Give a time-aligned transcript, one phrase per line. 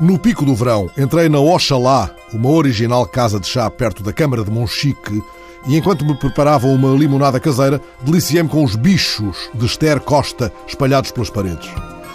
[0.00, 4.44] No pico do verão, entrei na Oxalá, uma original casa de chá perto da Câmara
[4.44, 5.20] de Monchique,
[5.66, 11.10] e enquanto me preparavam uma limonada caseira, deliciei-me com os bichos de Esther Costa espalhados
[11.10, 11.68] pelas paredes.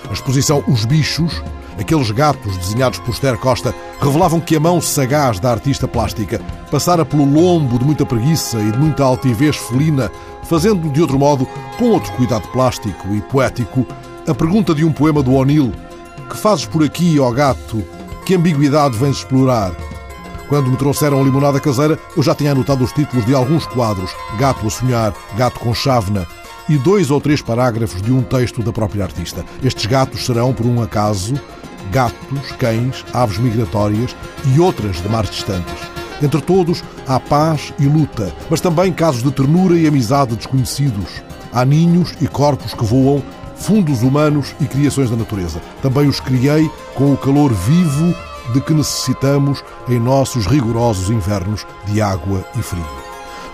[0.09, 1.43] A exposição Os Bichos,
[1.77, 6.39] aqueles gatos desenhados por Esther Costa, revelavam que a mão sagaz da artista plástica
[6.71, 10.09] passara pelo lombo de muita preguiça e de muita altivez felina,
[10.45, 11.45] fazendo de outro modo,
[11.77, 13.85] com outro cuidado plástico e poético,
[14.25, 15.73] a pergunta de um poema do O'Neill:
[16.29, 17.83] Que fazes por aqui, ó gato?
[18.25, 19.73] Que ambiguidade vens explorar?
[20.47, 24.67] Quando me trouxeram limonada caseira, eu já tinha anotado os títulos de alguns quadros: Gato
[24.67, 26.27] a Sonhar, Gato com Chávena
[26.69, 29.43] e dois ou três parágrafos de um texto da própria artista.
[29.63, 31.33] Estes gatos serão, por um acaso,
[31.91, 35.75] gatos, cães, aves migratórias e outras de mares distantes.
[36.21, 41.21] Entre todos, há paz e luta, mas também casos de ternura e amizade desconhecidos.
[41.51, 43.21] Há ninhos e corpos que voam,
[43.63, 45.61] fundos humanos e criações da natureza.
[45.81, 48.13] Também os criei com o calor vivo
[48.53, 52.85] de que necessitamos em nossos rigorosos invernos de água e frio.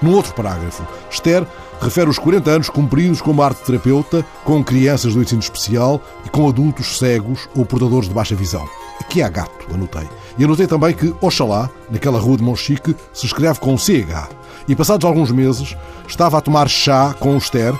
[0.02, 1.46] Num outro parágrafo, Esther
[1.82, 6.48] refere os 40 anos cumpridos como arte terapeuta com crianças do ensino especial e com
[6.48, 8.68] adultos cegos ou portadores de baixa visão.
[9.00, 10.08] Aqui há gato, anotei.
[10.38, 14.30] E anotei também que Oxalá, naquela rua de Monchique, se escreve com CH.
[14.68, 15.76] E passados alguns meses,
[16.08, 17.74] estava a tomar chá com Esther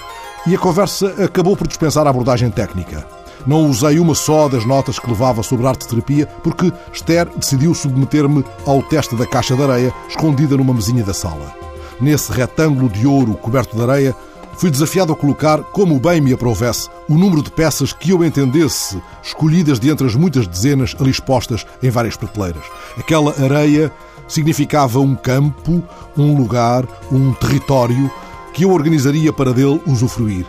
[0.48, 3.06] e a conversa acabou por dispensar a abordagem técnica.
[3.46, 8.82] Não usei uma só das notas que levava sobre arte-terapia porque Esther decidiu submeter-me ao
[8.84, 11.54] teste da caixa de areia escondida numa mesinha da sala.
[12.02, 14.16] Nesse retângulo de ouro coberto de areia,
[14.58, 19.02] fui desafiado a colocar, como bem me aprovesse, o número de peças que eu entendesse,
[19.24, 22.64] escolhidas de entre as muitas dezenas ali expostas em várias prateleiras.
[22.98, 23.92] Aquela areia
[24.28, 25.84] significava um campo,
[26.18, 28.12] um lugar, um território
[28.60, 30.46] que eu organizaria para dele usufruir.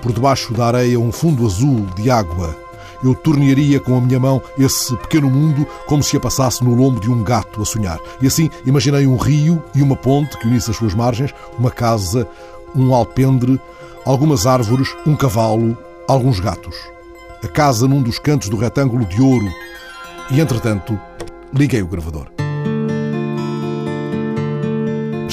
[0.00, 2.56] Por debaixo da areia, um fundo azul de água.
[3.02, 7.00] Eu tornearia com a minha mão esse pequeno mundo como se a passasse no lombo
[7.00, 7.98] de um gato a sonhar.
[8.22, 12.24] E assim imaginei um rio e uma ponte que unisse as suas margens, uma casa,
[12.72, 13.60] um alpendre,
[14.06, 16.76] algumas árvores, um cavalo, alguns gatos.
[17.42, 19.48] A casa num dos cantos do retângulo de ouro.
[20.30, 20.96] E, entretanto,
[21.52, 22.28] liguei o gravador.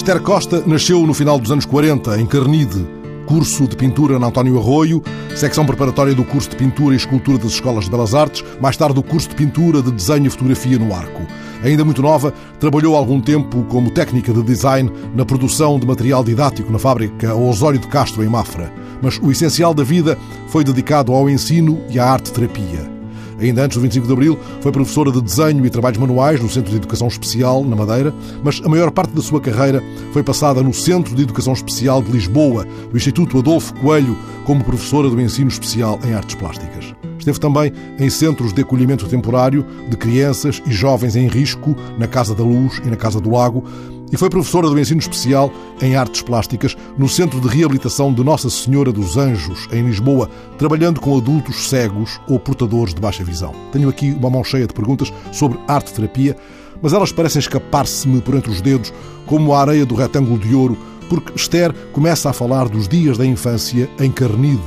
[0.07, 2.88] Esther Costa nasceu no final dos anos 40, em Carnide,
[3.25, 5.03] curso de pintura na António Arroio,
[5.35, 8.97] secção preparatória do curso de pintura e escultura das Escolas de Belas Artes, mais tarde
[8.97, 11.23] o curso de pintura de desenho e fotografia no Arco.
[11.62, 16.72] Ainda muito nova, trabalhou algum tempo como técnica de design na produção de material didático
[16.72, 18.72] na fábrica Osório de Castro, em Mafra.
[19.01, 20.17] Mas o essencial da vida
[20.47, 22.97] foi dedicado ao ensino e à arte-terapia.
[23.39, 26.71] Ainda antes do 25 de Abril, foi professora de desenho e trabalhos manuais no Centro
[26.71, 30.73] de Educação Especial, na Madeira, mas a maior parte da sua carreira foi passada no
[30.73, 35.99] Centro de Educação Especial de Lisboa, do Instituto Adolfo Coelho, como professora do ensino especial
[36.03, 36.95] em artes plásticas.
[37.19, 42.33] Esteve também em centros de acolhimento temporário de crianças e jovens em risco, na Casa
[42.33, 43.63] da Luz e na Casa do Lago,
[44.12, 45.51] e foi professora do ensino especial
[45.81, 51.01] em artes plásticas no Centro de Reabilitação de Nossa Senhora dos Anjos, em Lisboa, trabalhando
[51.01, 53.53] com adultos cegos ou portadores de baixa visão.
[53.72, 56.38] Tenho aqui uma mão cheia de perguntas sobre arte-terapia,
[56.81, 58.94] mas elas parecem escapar-se-me por entre os dedos,
[59.25, 60.78] como a areia do retângulo de ouro,
[61.09, 64.62] porque Esther começa a falar dos dias da infância em Carnide,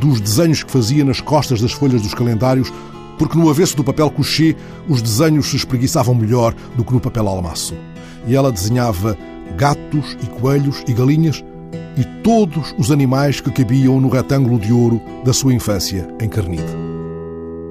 [0.00, 2.70] dos desenhos que fazia nas costas das folhas dos calendários,
[3.18, 4.54] porque no avesso do papel couché
[4.86, 7.74] os desenhos se espreguiçavam melhor do que no papel almaço
[8.26, 9.16] e ela desenhava
[9.56, 11.44] gatos e coelhos e galinhas
[11.96, 16.64] e todos os animais que cabiam no retângulo de ouro da sua infância em Carnide.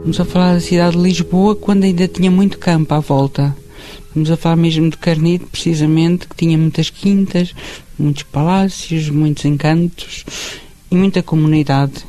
[0.01, 3.55] Vamos a falar da cidade de Lisboa quando ainda tinha muito campo à volta.
[4.13, 7.53] Vamos a falar mesmo de Carnide, precisamente, que tinha muitas quintas,
[7.97, 10.23] muitos palácios, muitos encantos
[10.89, 12.05] e muita comunidade.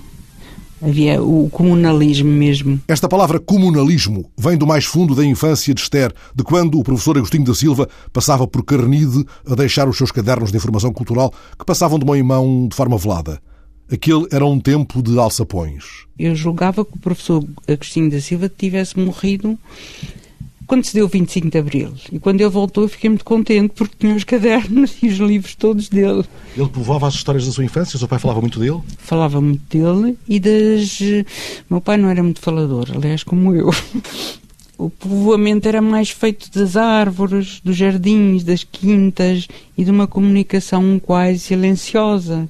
[0.83, 2.81] Havia o comunalismo mesmo.
[2.87, 7.17] Esta palavra comunalismo vem do mais fundo da infância de Esther, de quando o professor
[7.17, 11.65] Agostinho da Silva passava por Carnide a deixar os seus cadernos de informação cultural que
[11.65, 13.41] passavam de mão em mão de forma velada.
[13.91, 16.05] Aquele era um tempo de alçapões.
[16.19, 19.59] Eu julgava que o professor Agostinho da Silva tivesse morrido
[20.67, 21.93] quando se deu o 25 de Abril.
[22.11, 25.55] E quando ele voltou, eu fiquei muito contente porque tinha os cadernos e os livros
[25.55, 26.25] todos dele.
[26.57, 27.97] Ele povoava as histórias da sua infância?
[27.97, 28.81] O seu pai falava muito dele?
[28.99, 30.99] Falava muito dele e das.
[31.69, 33.71] Meu pai não era muito falador, aliás, como eu.
[34.79, 41.01] O povoamento era mais feito das árvores, dos jardins, das quintas e de uma comunicação
[41.03, 42.47] quase silenciosa.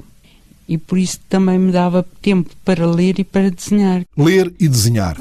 [0.69, 4.03] E por isso também me dava tempo para ler e para desenhar.
[4.17, 5.17] Ler e desenhar.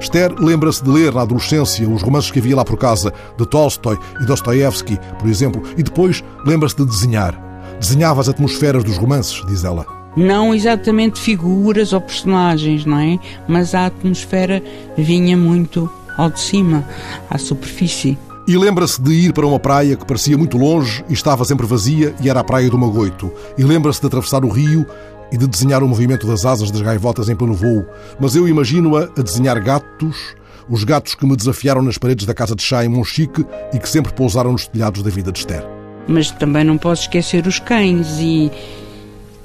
[0.00, 3.98] Esther lembra-se de ler na adolescência os romances que havia lá por casa, de Tolstói
[4.20, 7.38] e Dostoevsky, por exemplo, e depois lembra-se de desenhar.
[7.80, 9.86] Desenhava as atmosferas dos romances, diz ela.
[10.16, 13.18] Não exatamente figuras ou personagens, não é?
[13.46, 14.62] Mas a atmosfera
[14.96, 16.84] vinha muito ao de cima,
[17.30, 18.18] à superfície.
[18.48, 22.14] E lembra-se de ir para uma praia que parecia muito longe e estava sempre vazia
[22.20, 23.30] e era a praia do Magoito.
[23.58, 24.86] E lembra-se de atravessar o rio
[25.32, 27.84] e de desenhar o movimento das asas das gaivotas em pleno voo.
[28.18, 30.34] Mas eu imagino-a a desenhar gatos,
[30.68, 33.88] os gatos que me desafiaram nas paredes da casa de chá em Monchique e que
[33.88, 35.64] sempre pousaram nos telhados da vida de Esther.
[36.06, 38.50] Mas também não posso esquecer os cães e,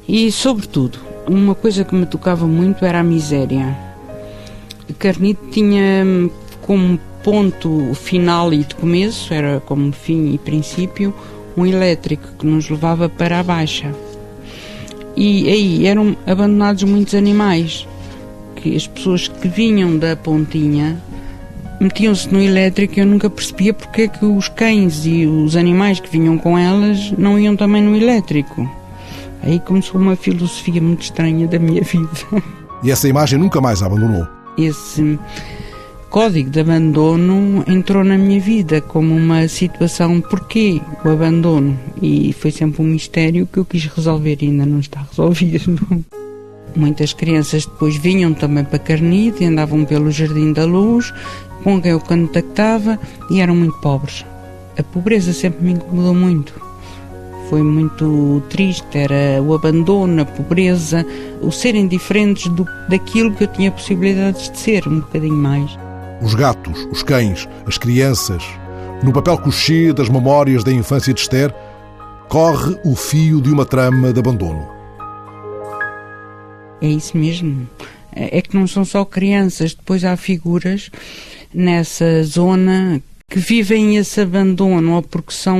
[0.08, 3.78] e sobretudo, uma coisa que me tocava muito era a miséria.
[5.00, 6.06] Carnito tinha
[6.62, 11.14] como ponto final e de começo, era como fim e princípio,
[11.56, 13.94] um elétrico que nos levava para a baixa.
[15.15, 17.88] E aí eram abandonados muitos animais,
[18.56, 21.01] que as pessoas que vinham da pontinha
[21.80, 26.00] metiam-se no elétrico e eu nunca percebia porque é que os cães e os animais
[26.00, 28.69] que vinham com elas não iam também no elétrico.
[29.44, 32.10] Aí começou uma filosofia muito estranha da minha vida.
[32.81, 34.25] E essa imagem nunca mais a abandonou?
[34.57, 35.19] Esse
[36.13, 42.51] código de abandono entrou na minha vida como uma situação porquê o abandono e foi
[42.51, 45.80] sempre um mistério que eu quis resolver e ainda não está resolvido.
[46.75, 51.12] Muitas crianças depois vinham também para Carnide, andavam pelo Jardim da Luz,
[51.63, 53.00] com quem eu contactava
[53.31, 54.24] e eram muito pobres.
[54.77, 56.54] A pobreza sempre me incomodou muito.
[57.50, 61.04] Foi muito triste, era o abandono, a pobreza,
[61.42, 65.83] o serem diferentes do, daquilo que eu tinha possibilidades de ser, um bocadinho mais
[66.24, 68.44] os gatos, os cães, as crianças.
[69.04, 71.54] No papel couché das memórias da infância de Esther,
[72.30, 74.68] corre o fio de uma trama de abandono.
[76.81, 77.68] É isso mesmo.
[78.16, 80.90] É que não são só crianças, depois há figuras
[81.54, 83.02] nessa zona
[83.34, 85.60] que vivem esse abandono ou porque são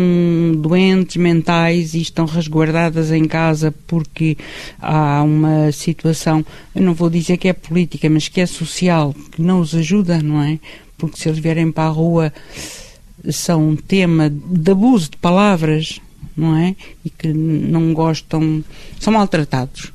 [0.56, 4.38] doentes mentais e estão resguardadas em casa porque
[4.80, 9.42] há uma situação, eu não vou dizer que é política, mas que é social, que
[9.42, 10.60] não os ajuda, não é?
[11.00, 12.32] Porque se eles vierem para a rua
[13.32, 16.00] são um tema de abuso de palavras,
[16.38, 16.76] não é?
[17.04, 18.64] E que não gostam,
[19.00, 19.92] são maltratados.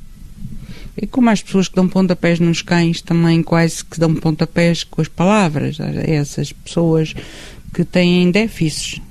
[1.01, 4.99] E como as pessoas que dão pontapés nos cães também quase que dão pontapés com
[4.99, 7.15] as palavras, essas pessoas
[7.73, 9.01] que têm déficits,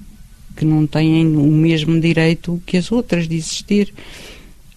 [0.57, 3.93] que não têm o mesmo direito que as outras de existir.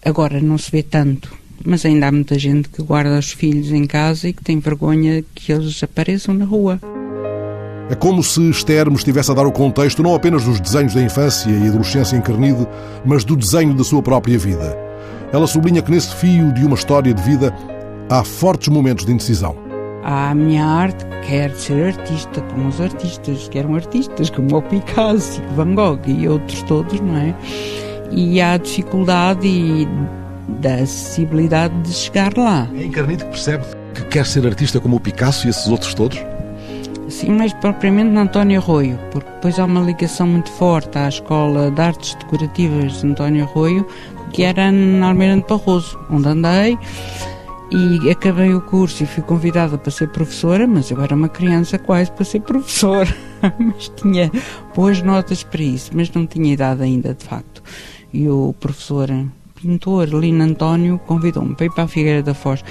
[0.04, 1.32] Agora não se vê tanto,
[1.64, 5.24] mas ainda há muita gente que guarda os filhos em casa e que tem vergonha
[5.34, 6.80] que eles apareçam na rua.
[7.90, 11.02] É como se Esther me estivesse a dar o contexto não apenas dos desenhos da
[11.02, 12.68] infância e adolescência encarnida,
[13.04, 14.76] mas do desenho da sua própria vida.
[15.32, 17.54] Ela sublinha que nesse fio de uma história de vida
[18.08, 19.71] há fortes momentos de indecisão
[20.02, 25.40] a minha arte quer ser artista como os artistas que eram artistas, como o Picasso,
[25.54, 27.34] Van Gogh e outros todos, não é?
[28.10, 29.88] E há a dificuldade e
[30.60, 32.68] da acessibilidade de chegar lá.
[32.74, 33.64] É Encarnito que percebe
[33.94, 36.18] que quer ser artista como o Picasso e esses outros todos?
[37.08, 41.70] Sim, mas propriamente na António Arroio, porque depois há uma ligação muito forte à Escola
[41.70, 43.86] de Artes Decorativas de António Arroio,
[44.32, 46.78] que era na Almeida de Barroso, onde andei
[47.74, 51.78] e acabei o curso e fui convidada para ser professora, mas eu era uma criança
[51.78, 53.14] quase para ser professora,
[53.58, 54.30] mas tinha
[54.74, 57.62] boas notas para isso, mas não tinha idade ainda, de facto.
[58.12, 59.08] E o professor
[59.54, 62.62] pintor Lino António convidou-me para ir para a Figueira da Foz.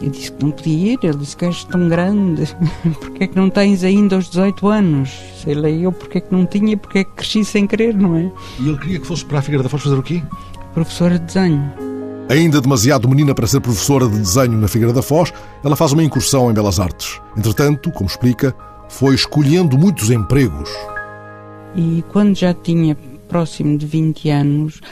[0.00, 2.44] Eu disse que não podia ir, ele disse que és tão grande,
[3.00, 5.10] porque é que não tens ainda os 18 anos?
[5.42, 8.16] Sei lá eu porque é que não tinha, porque é que cresci sem querer, não
[8.16, 8.32] é?
[8.60, 10.22] E ele queria que fosse para a Figueira da Foz fazer o quê?
[10.72, 11.87] Professora de desenho.
[12.28, 15.32] Ainda demasiado menina para ser professora de desenho na Figueira da Foz,
[15.64, 17.18] ela faz uma incursão em Belas Artes.
[17.34, 18.54] Entretanto, como explica,
[18.86, 20.68] foi escolhendo muitos empregos.
[21.74, 22.94] E quando já tinha
[23.28, 24.82] próximo de 20 anos,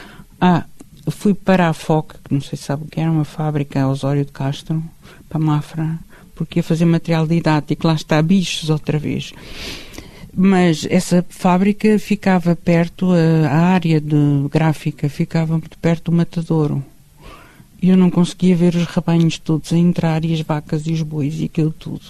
[0.41, 0.65] ah,
[1.11, 4.25] fui para a FOC, que não sei se sabe o que era, uma fábrica Osório
[4.25, 4.83] de Castro,
[5.29, 5.99] para Mafra,
[6.35, 9.35] porque ia fazer material didático, lá está, bichos outra vez.
[10.35, 16.83] Mas essa fábrica ficava perto, a área de gráfica ficava muito perto do matadouro
[17.81, 21.03] e eu não conseguia ver os rebanhos todos a entrar e as vacas e os
[21.03, 22.03] bois e aquilo tudo.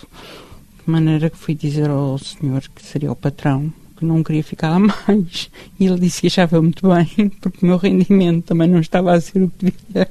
[0.84, 4.70] De maneira que fui dizer ao senhor que seria o patrão que não queria ficar
[4.70, 5.50] lá mais.
[5.80, 9.20] E ele disse que achava muito bem, porque o meu rendimento também não estava a
[9.20, 10.10] ser o que devia.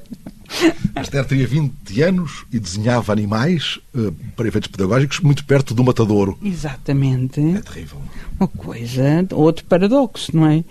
[1.00, 6.38] Esther teria 20 anos e desenhava animais uh, para efeitos pedagógicos muito perto do matadouro.
[6.42, 7.40] Exatamente.
[7.40, 8.00] É terrível.
[8.38, 10.64] Uma coisa, outro paradoxo, não é?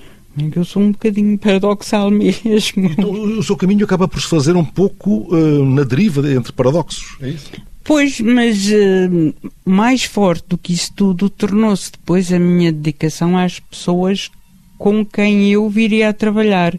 [0.55, 2.85] Eu sou um bocadinho paradoxal mesmo.
[2.85, 7.17] Então, o seu caminho acaba por se fazer um pouco uh, na deriva entre paradoxos,
[7.21, 7.51] é isso?
[7.83, 13.59] Pois, mas uh, mais forte do que isso tudo tornou-se depois a minha dedicação às
[13.59, 14.31] pessoas
[14.77, 16.77] com quem eu viria a trabalhar.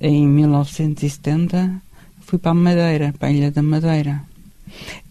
[0.00, 1.80] Em 1970
[2.20, 4.22] fui para a Madeira, para a Ilha da Madeira.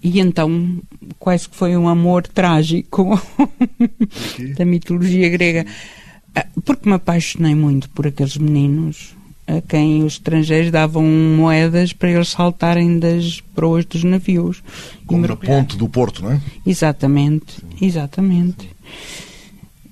[0.03, 0.79] E então,
[1.17, 3.19] quase que foi um amor trágico
[4.57, 5.65] da mitologia grega.
[6.35, 9.15] Ah, porque me apaixonei muito por aqueles meninos
[9.47, 14.63] a quem os estrangeiros davam moedas para eles saltarem das proas dos navios.
[15.05, 16.41] Como na ponte do Porto, não é?
[16.65, 18.69] Exatamente, exatamente.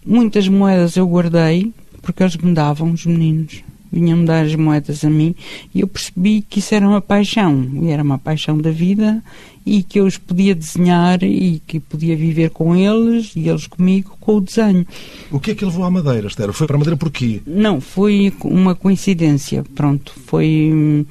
[0.05, 1.71] Muitas moedas eu guardei
[2.01, 5.35] porque eles me davam, os meninos vinham-me dar as moedas a mim
[5.73, 9.23] e eu percebi que isso era uma paixão, e era uma paixão da vida
[9.65, 14.17] e que eu os podia desenhar e que podia viver com eles e eles comigo
[14.20, 14.86] com o desenho.
[15.32, 16.51] O que é que levou à Madeira, Esther?
[16.53, 17.41] Foi para a Madeira porquê?
[17.46, 21.05] Não, foi uma coincidência, pronto, foi,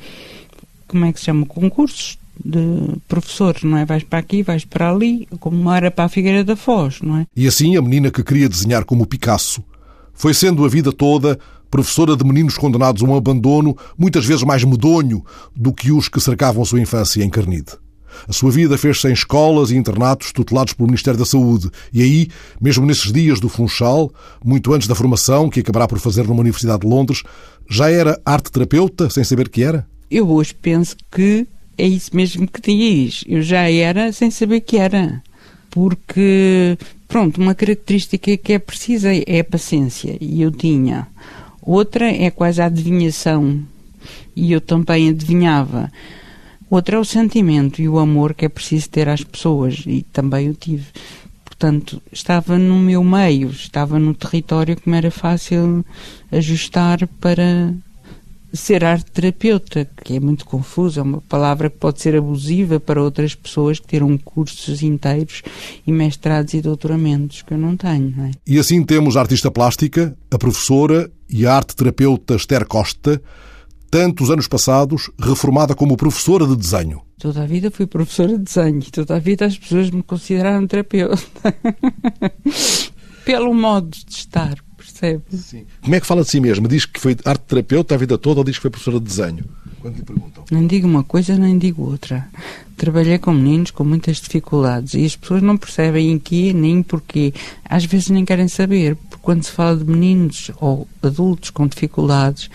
[0.86, 3.84] como é que se chama, concursos de professores, não é?
[3.84, 7.26] Vais para aqui, vais para ali, como era para a Figueira da Foz, não é?
[7.36, 9.62] E assim a menina que queria desenhar como Picasso
[10.14, 11.38] foi sendo a vida toda
[11.70, 15.24] professora de meninos condenados a um abandono muitas vezes mais medonho
[15.56, 17.72] do que os que cercavam a sua infância em Carnide.
[18.28, 21.70] A sua vida fez-se em escolas e internatos tutelados pelo Ministério da Saúde.
[21.92, 22.28] E aí,
[22.60, 24.12] mesmo nesses dias do Funchal,
[24.44, 27.22] muito antes da formação que acabará por fazer numa Universidade de Londres,
[27.68, 29.86] já era arte-terapeuta, sem saber que era?
[30.10, 31.46] Eu hoje penso que
[31.78, 33.24] é isso mesmo que diz.
[33.26, 35.22] Eu já era sem saber que era.
[35.70, 36.76] Porque,
[37.08, 40.16] pronto, uma característica que é precisa é a paciência.
[40.20, 41.06] E eu tinha.
[41.62, 43.60] Outra é quase a adivinhação.
[44.36, 45.90] E eu também adivinhava.
[46.72, 49.84] Outra é o sentimento e o amor que é preciso ter às pessoas.
[49.86, 50.86] E também o tive.
[51.44, 55.84] Portanto, estava no meu meio, estava no território que me era fácil
[56.32, 57.74] ajustar para
[58.54, 63.02] ser arte terapeuta, que é muito confuso, é uma palavra que pode ser abusiva para
[63.02, 65.42] outras pessoas que terão cursos inteiros
[65.86, 68.14] e mestrados e doutoramentos, que eu não tenho.
[68.16, 68.30] Não é?
[68.46, 73.20] E assim temos a artista plástica, a professora e a arte terapeuta Esther Costa,
[73.92, 77.02] tantos anos passados, reformada como professora de desenho.
[77.18, 80.66] Toda a vida fui professora de desenho e toda a vida as pessoas me consideraram
[80.66, 81.18] terapeuta.
[83.22, 85.22] Pelo modo de estar, percebe?
[85.36, 85.66] Sim.
[85.82, 86.66] Como é que fala de si mesmo?
[86.66, 89.44] Diz que foi arte terapeuta a vida toda ou diz que foi professora de desenho?
[89.80, 90.42] Quando lhe perguntam.
[90.50, 92.26] Nem digo uma coisa, nem digo outra.
[92.78, 97.34] Trabalhei com meninos com muitas dificuldades e as pessoas não percebem em que nem porquê.
[97.62, 102.48] Às vezes nem querem saber, porque quando se fala de meninos ou adultos com dificuldades,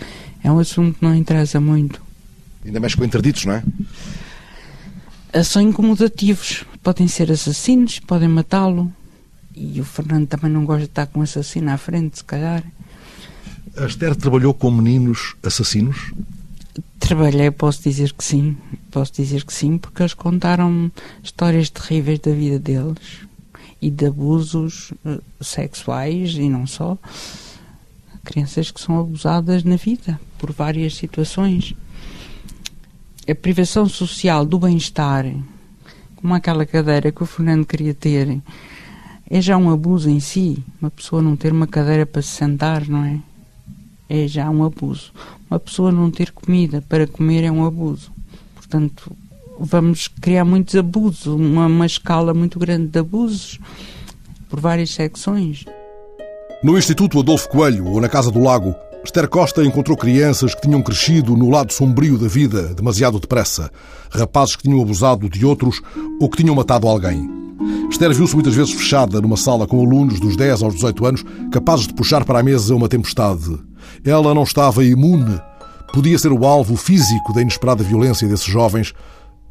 [0.48, 2.00] é um assunto que não interessa muito.
[2.64, 5.44] Ainda mais com interditos, não é?
[5.44, 6.64] São incomodativos.
[6.82, 8.90] Podem ser assassinos, podem matá-lo.
[9.54, 12.64] E o Fernando também não gosta de estar com um assassino à frente, se calhar.
[13.76, 16.12] A Esther trabalhou com meninos assassinos?
[16.98, 18.56] Trabalhei, posso dizer que sim.
[18.90, 20.90] Posso dizer que sim, porque eles contaram
[21.22, 23.26] histórias terríveis da vida deles
[23.82, 26.96] e de abusos uh, sexuais e não só.
[28.28, 31.74] Crianças que são abusadas na vida por várias situações.
[33.26, 35.24] A privação social do bem-estar,
[36.14, 38.38] como aquela cadeira que o Fernando queria ter,
[39.30, 40.62] é já um abuso em si.
[40.78, 43.18] Uma pessoa não ter uma cadeira para se sentar, não é?
[44.10, 45.10] É já um abuso.
[45.50, 48.12] Uma pessoa não ter comida para comer é um abuso.
[48.54, 49.10] Portanto,
[49.58, 53.58] vamos criar muitos abusos, uma, uma escala muito grande de abusos
[54.50, 55.64] por várias secções.
[56.60, 58.74] No Instituto Adolfo Coelho ou na Casa do Lago,
[59.04, 63.70] Esther Costa encontrou crianças que tinham crescido no lado sombrio da vida demasiado depressa,
[64.10, 65.80] rapazes que tinham abusado de outros
[66.20, 67.30] ou que tinham matado alguém.
[67.88, 71.86] Esther viu-se muitas vezes fechada numa sala com alunos dos 10 aos 18 anos, capazes
[71.86, 73.56] de puxar para a mesa uma tempestade.
[74.04, 75.40] Ela não estava imune.
[75.92, 78.92] Podia ser o alvo físico da inesperada violência desses jovens,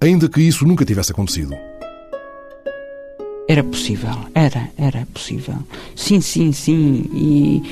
[0.02, 1.56] ainda que isso nunca tivesse acontecido.
[3.50, 5.56] Era possível, era, era possível.
[5.96, 7.06] Sim, sim, sim.
[7.14, 7.64] E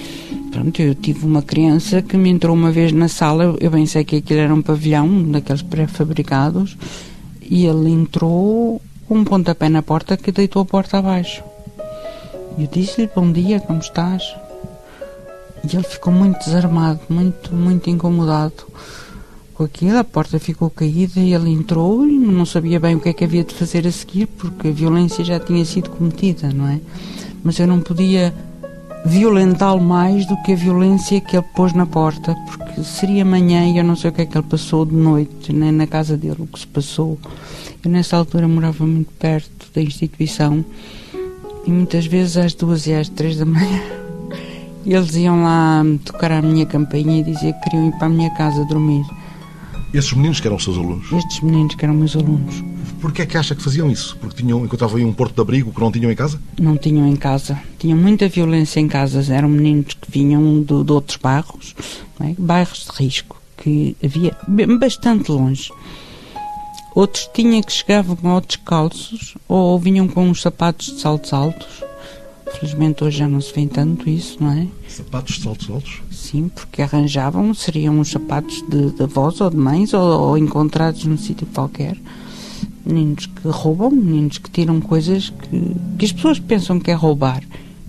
[0.49, 4.05] pronto, eu tive uma criança que me entrou uma vez na sala, eu bem sei
[4.05, 6.77] que aquilo era um pavilhão daqueles pré-fabricados,
[7.41, 11.43] e ele entrou com um pontapé na porta que deitou a porta abaixo.
[12.57, 14.33] E eu disse-lhe, bom dia, como estás?
[15.61, 18.65] E ele ficou muito desarmado, muito, muito incomodado
[19.55, 19.97] com aquilo.
[19.97, 23.23] A porta ficou caída e ele entrou e não sabia bem o que é que
[23.23, 26.79] havia de fazer a seguir, porque a violência já tinha sido cometida, não é?
[27.43, 28.33] Mas eu não podia
[29.05, 33.77] violentá-lo mais do que a violência que ele pôs na porta, porque seria amanhã e
[33.77, 36.37] eu não sei o que é que ele passou de noite, nem na casa dele,
[36.39, 37.17] o que se passou.
[37.83, 40.65] Eu nessa altura morava muito perto da instituição
[41.65, 43.81] e muitas vezes às duas e às três da manhã
[44.85, 48.31] eles iam lá tocar à minha campainha e dizer que queriam ir para a minha
[48.31, 49.05] casa dormir.
[49.95, 51.09] Esses meninos que eram os seus alunos?
[51.09, 52.61] Estes meninos que eram meus alunos.
[52.99, 54.17] Porquê é que acha que faziam isso?
[54.17, 56.37] Porque tinham, encontravam aí um porto de abrigo que não tinham em casa?
[56.59, 57.57] Não tinham em casa.
[57.79, 59.29] Tinham muita violência em casas.
[59.29, 61.73] Eram meninos que vinham de, de outros bairros,
[62.19, 62.35] é?
[62.37, 64.35] bairros de risco, que havia
[64.77, 65.71] bastante longe.
[66.93, 71.85] Outros tinha que chegavam ou descalços ou vinham com uns sapatos de saltos altos.
[72.59, 74.67] Felizmente hoje já não se vê tanto isso, não é?
[74.89, 76.01] Sapatos de saltos altos?
[76.25, 81.05] Sim, porque arranjavam, seriam uns sapatos de, de avós ou de mães ou, ou encontrados
[81.05, 81.95] num sítio qualquer.
[82.83, 87.43] Meninos que roubam, meninos que tiram coisas que, que as pessoas pensam que é roubar.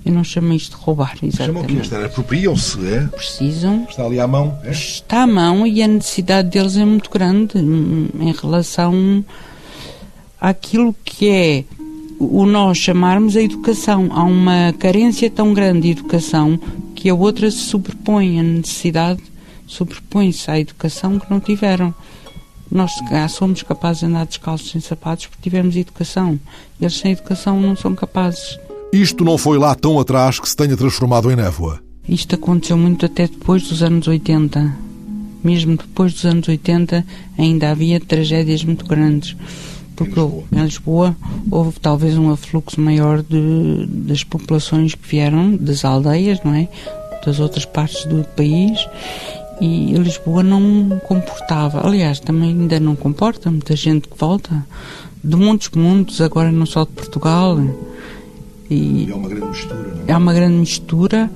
[0.05, 1.47] Eu não chamo isto de roubar, exatamente.
[1.47, 1.97] Chamam o que isto?
[1.97, 3.01] Apropriam-se, é?
[3.07, 3.87] Precisam.
[3.89, 4.71] Está ali à mão, é?
[4.71, 9.25] Está à mão e a necessidade deles é muito grande hum, em relação
[10.39, 11.65] àquilo que é
[12.19, 14.09] o nós chamarmos a educação.
[14.11, 16.61] Há uma carência tão grande de educação
[17.07, 19.23] que a outra se sobrepõe, a necessidade
[19.65, 21.95] sobrepõe-se à educação que não tiveram.
[22.69, 22.91] Nós
[23.31, 26.37] somos capazes de andar descalços sem sapatos porque tivemos educação.
[26.81, 28.59] Eles sem educação não são capazes.
[28.93, 31.81] Isto não foi lá tão atrás que se tenha transformado em névoa.
[32.09, 34.77] Isto aconteceu muito até depois dos anos 80.
[35.45, 37.07] Mesmo depois dos anos 80
[37.39, 39.37] ainda havia tragédias muito grandes
[39.97, 41.17] porque em Lisboa
[41.51, 46.69] houve talvez um afluxo maior de, das populações que vieram das aldeias, não é?
[47.25, 48.87] Das outras partes do país
[49.61, 51.87] e Lisboa não comportava.
[51.87, 54.67] Aliás, também ainda não comporta muita gente que volta
[55.23, 57.59] de muitos mundos, agora não só de Portugal.
[58.71, 60.13] E é uma grande mistura, não é?
[60.13, 61.31] É uma grande mistura,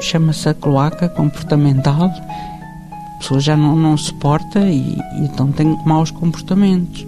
[0.00, 2.04] chama-se a cloaca comportamental.
[2.04, 7.06] A pessoa já não, não suporta e, e então tem maus comportamentos.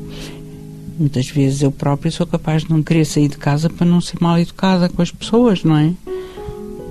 [0.99, 4.17] Muitas vezes eu própria sou capaz de não querer sair de casa para não ser
[4.21, 5.93] mal educada com as pessoas, não é?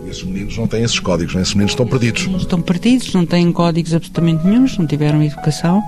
[0.08, 1.44] Esses meninos não têm esses códigos, não é?
[1.44, 2.28] Esses meninos estão perdidos.
[2.42, 5.84] Estão perdidos, não têm códigos absolutamente nenhums, não tiveram educação.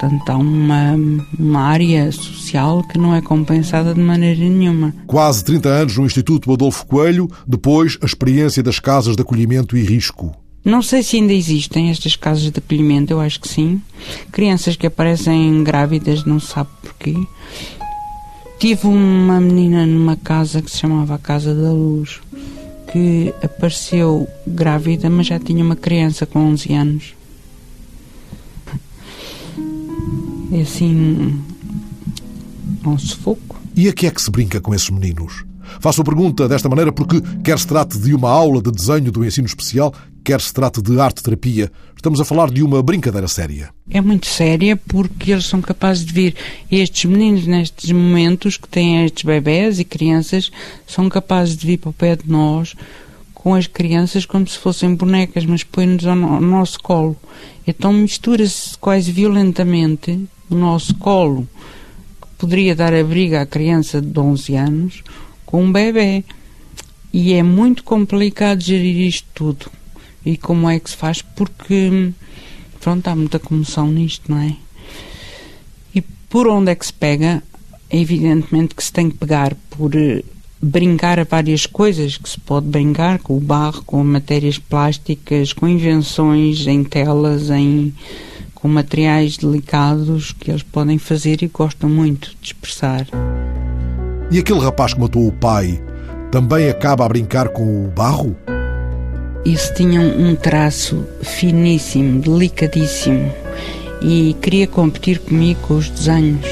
[0.00, 0.96] Portanto, há uma,
[1.38, 4.94] uma área social que não é compensada de maneira nenhuma.
[5.06, 9.82] Quase 30 anos no Instituto Adolfo Coelho, depois a experiência das casas de acolhimento e
[9.82, 10.34] risco.
[10.64, 13.80] Não sei se ainda existem estas casas de acolhimento, eu acho que sim.
[14.30, 17.14] Crianças que aparecem grávidas, não sabe porquê.
[18.58, 22.20] Tive uma menina numa casa que se chamava a Casa da Luz,
[22.92, 27.14] que apareceu grávida, mas já tinha uma criança com 11 anos.
[30.52, 31.40] É assim.
[32.84, 33.58] um sufoco.
[33.74, 35.44] E a que é que se brinca com esses meninos?
[35.78, 39.24] Faço a pergunta desta maneira porque, quer se trate de uma aula de desenho do
[39.24, 43.70] ensino especial, quer se trate de arte-terapia, estamos a falar de uma brincadeira séria.
[43.90, 46.36] É muito séria porque eles são capazes de vir,
[46.70, 50.50] estes meninos nestes momentos que têm estes bebés e crianças,
[50.86, 52.74] são capazes de vir para o pé de nós
[53.42, 57.16] com as crianças como se fossem bonecas, mas põe-nos ao, ao nosso colo.
[57.66, 61.48] Então mistura-se quase violentamente o nosso colo,
[62.20, 65.02] que poderia dar abrigo à criança de 11 anos,
[65.46, 66.22] com um bebê.
[67.12, 69.70] E é muito complicado gerir isto tudo.
[70.24, 71.22] E como é que se faz?
[71.22, 72.12] Porque,
[72.80, 74.56] pronto, há muita comoção nisto, não é?
[75.94, 77.42] E por onde é que se pega?
[77.90, 80.22] Evidentemente que se tem que pegar por eh,
[80.62, 85.66] brincar a várias coisas que se pode brincar com o barro, com matérias plásticas, com
[85.66, 87.94] invenções em telas, em
[88.60, 93.06] com materiais delicados que eles podem fazer e gostam muito de expressar.
[94.30, 95.82] E aquele rapaz que matou o pai
[96.30, 98.36] também acaba a brincar com o barro?
[99.44, 103.32] Isso tinha um traço finíssimo, delicadíssimo
[104.02, 106.46] e queria competir comigo com os desenhos.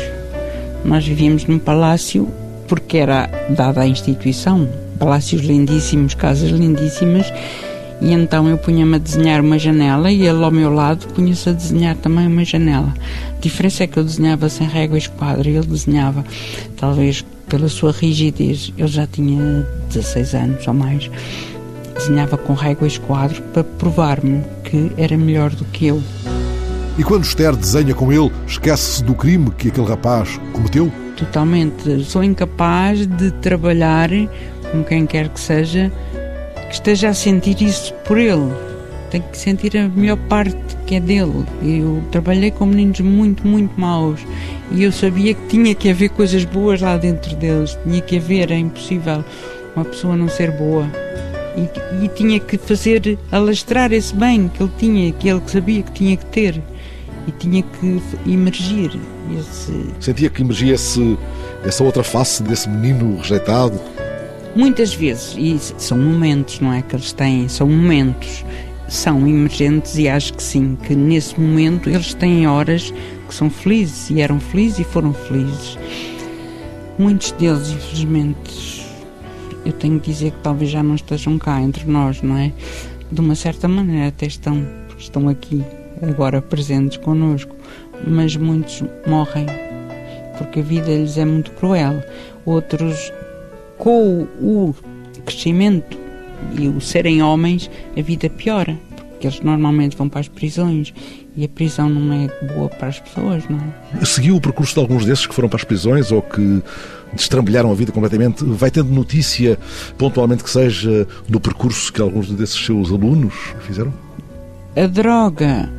[0.84, 2.28] Nós vivíamos num palácio
[2.66, 7.32] porque era dada à instituição, palácios lindíssimos, casas lindíssimas,
[8.00, 11.52] e então eu punha-me a desenhar uma janela e ele ao meu lado punha-se a
[11.52, 12.94] desenhar também uma janela.
[13.36, 16.24] A diferença é que eu desenhava sem régua e esquadro e ele desenhava,
[16.76, 21.10] talvez pela sua rigidez, ele já tinha 16 anos ou mais,
[21.98, 26.02] desenhava com régua e esquadro para provar-me que era melhor do que eu.
[26.96, 30.90] E quando Esther desenha com ele, esquece-se do crime que aquele rapaz cometeu?
[31.16, 32.04] Totalmente.
[32.04, 34.08] Sou incapaz de trabalhar
[34.72, 35.92] com quem quer que seja
[36.68, 38.52] que esteja a sentir isso por ele.
[39.10, 40.56] Tem que sentir a melhor parte
[40.86, 41.44] que é dele.
[41.62, 44.20] Eu trabalhei com meninos muito, muito maus
[44.70, 47.78] e eu sabia que tinha que haver coisas boas lá dentro deles.
[47.84, 49.24] Tinha que haver, é impossível
[49.74, 50.86] uma pessoa não ser boa.
[51.58, 55.92] E, e tinha que fazer alastrar esse bem que ele tinha, que ele sabia que
[55.92, 56.62] tinha que ter.
[57.26, 58.98] E tinha que emergir
[59.36, 59.90] esse...
[60.00, 61.18] Sentia que emergia esse,
[61.64, 63.78] essa outra face desse menino rejeitado?
[64.54, 68.44] Muitas vezes, e são momentos, não é que eles têm, são momentos,
[68.88, 72.92] são emergentes e acho que sim, que nesse momento eles têm horas
[73.28, 75.78] que são felizes e eram felizes e foram felizes.
[76.98, 78.77] Muitos deles, infelizmente,
[79.68, 82.52] eu tenho que dizer que talvez já não estejam cá entre nós, não é?
[83.10, 84.66] De uma certa maneira até estão,
[84.98, 85.62] estão aqui,
[86.02, 87.56] agora presentes connosco
[88.06, 89.46] mas muitos morrem
[90.36, 92.02] porque a vida lhes é muito cruel.
[92.46, 93.12] Outros,
[93.76, 94.74] com o
[95.24, 95.98] crescimento
[96.56, 98.78] e o serem homens, a vida piora,
[99.10, 100.94] porque eles normalmente vão para as prisões
[101.38, 104.04] e a prisão não é boa para as pessoas, não é?
[104.04, 106.60] Seguiu o percurso de alguns desses que foram para as prisões ou que
[107.12, 108.42] destrambelharam a vida completamente?
[108.44, 109.56] Vai tendo notícia,
[109.96, 113.94] pontualmente que seja, do percurso que alguns desses seus alunos fizeram?
[114.76, 115.70] A droga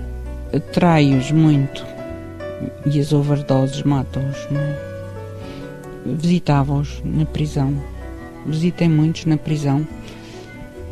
[0.55, 1.85] atrai-os muito
[2.85, 4.79] e as overdoses matam-os, não é?
[6.05, 7.73] Visitava-os na prisão.
[8.45, 9.85] Visitei muitos na prisão.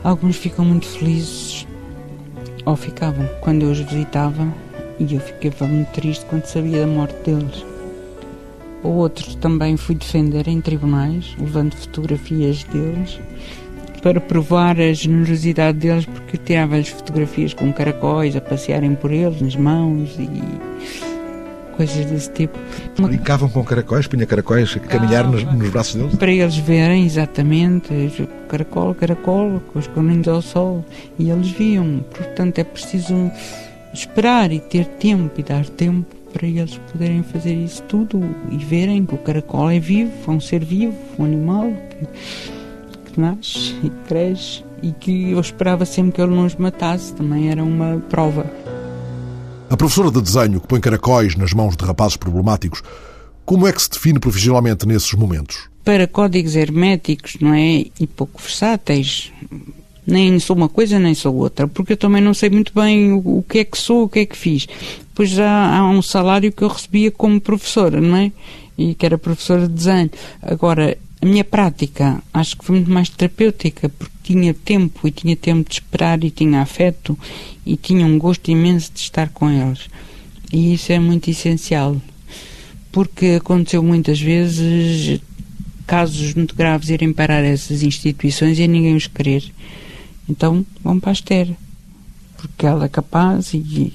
[0.04, 1.66] Alguns ficam muito felizes,
[2.68, 4.46] ou ficavam, quando eu os visitava,
[5.00, 7.66] e eu ficava muito triste quando sabia da morte deles.
[8.84, 13.22] Outros também fui defender em tribunais, levando fotografias deles
[14.04, 19.56] para provar a generosidade deles, porque tirava-lhes fotografias com caracóis a passearem por eles nas
[19.56, 20.30] mãos e
[21.78, 22.58] coisas desse tipo.
[23.00, 26.16] Brincavam com caracóis, punha caracóis a caminhar nos, nos, braços deles?
[26.16, 27.90] Para eles verem exatamente,
[28.50, 30.84] caracol, caracol, com os corninhos ao sol,
[31.18, 32.04] e eles viam.
[32.14, 33.32] Portanto, é preciso
[33.94, 39.06] esperar e ter tempo e dar tempo para eles poderem fazer isso tudo e verem
[39.06, 43.90] que o caracol é vivo, é um ser vivo, um animal que, que nasce e
[44.08, 48.46] cresce e que eu esperava sempre que ele não os matasse, também era uma prova.
[49.70, 52.82] A professora de desenho que põe caracóis nas mãos de rapazes problemáticos,
[53.46, 55.68] como é que se define profissionalmente nesses momentos?
[55.84, 57.86] Para códigos herméticos, não é?
[58.00, 59.32] E pouco versáteis.
[60.06, 63.44] Nem sou uma coisa, nem sou outra, porque eu também não sei muito bem o,
[63.48, 64.68] que é que sou, o que é que fiz.
[65.14, 68.32] Pois já há um salário que eu recebia como professora, não é?
[68.78, 70.12] E que era professora de desenho.
[70.42, 75.36] Agora, a minha prática acho que foi muito mais terapêutica, porque tinha tempo e tinha
[75.36, 77.18] tempo de esperar e tinha afeto
[77.66, 79.90] e tinha um gosto imenso de estar com eles.
[80.52, 82.00] E isso é muito essencial,
[82.92, 85.22] porque aconteceu muitas vezes
[85.86, 89.44] casos muito graves irem parar essas instituições e ninguém os querer.
[90.30, 91.50] Então vão para a Esther,
[92.38, 93.94] porque ela é capaz e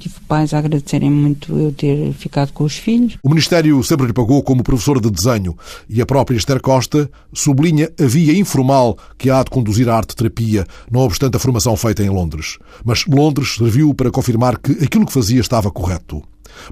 [0.00, 3.18] Tive pais a agradecerem muito eu ter ficado com os filhos.
[3.22, 5.54] O Ministério sempre lhe pagou como professor de desenho
[5.90, 10.66] e a própria Esther Costa sublinha a via informal que há de conduzir à arte-terapia,
[10.90, 12.56] não obstante a formação feita em Londres.
[12.82, 16.22] Mas Londres serviu para confirmar que aquilo que fazia estava correto.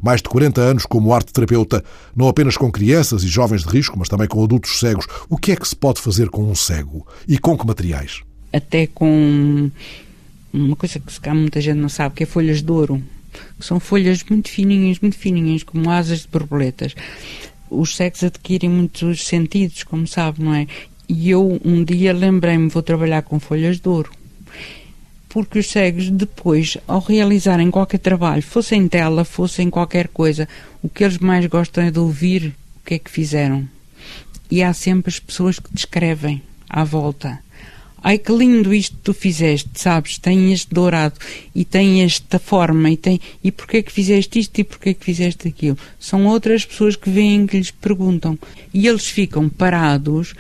[0.02, 1.84] Mais de 40 anos como arte-terapeuta,
[2.16, 5.06] não apenas com crianças e jovens de risco, mas também com adultos cegos.
[5.28, 7.06] O que é que se pode fazer com um cego?
[7.28, 8.22] E com que materiais?
[8.50, 9.70] Até com
[10.50, 13.02] uma coisa que se cá muita gente não sabe, que é folhas de ouro
[13.58, 16.94] que são folhas muito fininhas, muito fininhas, como asas de borboletas.
[17.70, 20.66] Os cegos adquirem muitos sentidos, como sabe, não é?
[21.08, 24.10] E eu um dia lembrei-me, vou trabalhar com folhas de ouro.
[25.28, 30.48] Porque os cegos, depois, ao realizarem qualquer trabalho, fosse em tela, fosse em qualquer coisa,
[30.82, 33.68] o que eles mais gostam é de ouvir o que é que fizeram.
[34.50, 37.38] E há sempre as pessoas que descrevem à volta.
[38.02, 40.18] Ai que lindo isto que tu fizeste, sabes?
[40.18, 41.16] Tem este dourado
[41.54, 43.20] e tem esta forma e tem.
[43.42, 45.76] E porquê que fizeste isto e porquê que fizeste aquilo?
[45.98, 48.38] São outras pessoas que vêm que lhes perguntam
[48.72, 50.34] e eles ficam parados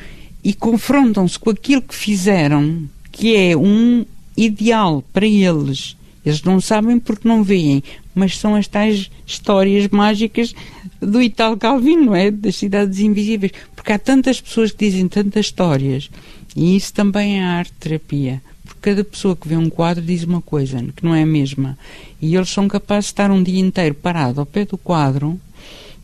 [0.44, 5.96] e confrontam-se com aquilo que fizeram, que é um ideal para eles.
[6.24, 7.82] Eles não sabem porque não veem,
[8.14, 10.54] mas são as tais histórias mágicas
[11.00, 12.30] do Italo Calvino, não é?
[12.30, 13.52] Das cidades invisíveis.
[13.74, 16.10] Porque há tantas pessoas que dizem tantas histórias
[16.54, 18.42] e isso também é arte-terapia.
[18.64, 21.78] Porque cada pessoa que vê um quadro diz uma coisa que não é a mesma.
[22.20, 25.40] E eles são capazes de estar um dia inteiro parado ao pé do quadro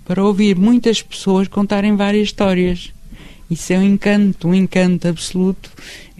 [0.04, 2.92] para ouvir muitas pessoas contarem várias histórias.
[3.50, 5.70] Isso é um encanto, um encanto absoluto.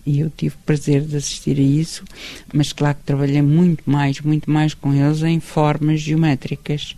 [0.07, 2.05] E eu tive prazer de assistir a isso,
[2.53, 6.95] mas claro que trabalhei muito mais, muito mais com eles em formas geométricas.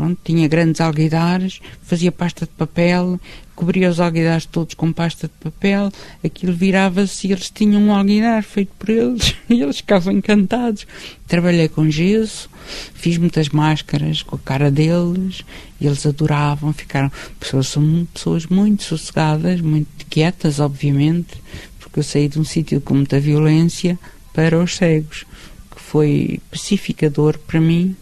[0.00, 3.20] Pronto, tinha grandes alguidares, fazia pasta de papel,
[3.54, 5.92] cobria os alguidares todos com pasta de papel,
[6.24, 10.86] aquilo virava-se e eles tinham um alguidar feito por eles e eles ficavam encantados.
[11.28, 12.48] Trabalhei com gesso,
[12.94, 15.44] fiz muitas máscaras com a cara deles
[15.78, 17.12] e eles adoravam, ficaram.
[17.38, 21.42] Pessoas, são pessoas muito sossegadas, muito quietas, obviamente,
[21.78, 23.98] porque eu saí de um sítio com muita violência
[24.32, 25.26] para os cegos,
[25.70, 27.94] que foi pacificador para mim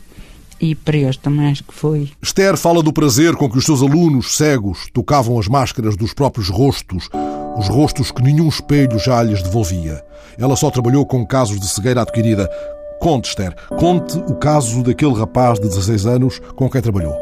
[0.60, 2.10] e para eles também acho que foi.
[2.22, 6.48] Esther fala do prazer com que os seus alunos cegos tocavam as máscaras dos próprios
[6.48, 7.08] rostos,
[7.56, 10.02] os rostos que nenhum espelho já lhes devolvia.
[10.38, 12.48] Ela só trabalhou com casos de cegueira adquirida.
[13.00, 17.14] Conte, Esther, conte o caso daquele rapaz de 16 anos com quem trabalhou.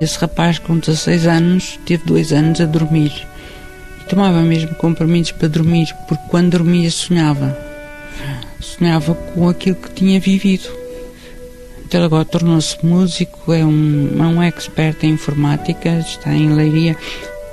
[0.00, 3.12] Esse rapaz com 16 anos teve dois anos a dormir.
[4.00, 7.56] E tomava mesmo comprimidos para dormir, porque quando dormia sonhava.
[8.60, 10.81] Sonhava com aquilo que tinha vivido
[11.96, 16.96] ele agora tornou-se músico, é um, é um expert em informática, está em Leiria.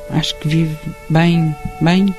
[0.09, 0.77] Acho que vive
[1.09, 2.13] bem, bem